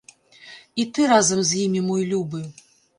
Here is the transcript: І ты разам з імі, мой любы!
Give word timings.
І 0.83 0.87
ты 0.97 1.01
разам 1.13 1.39
з 1.53 1.63
імі, 1.63 1.87
мой 1.93 2.11
любы! 2.13 2.47